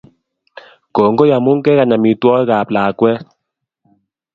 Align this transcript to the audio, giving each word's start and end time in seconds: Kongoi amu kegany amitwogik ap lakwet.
Kongoi 0.95 1.33
amu 1.35 1.51
kegany 1.63 1.93
amitwogik 1.95 2.51
ap 2.61 2.67
lakwet. 2.75 3.21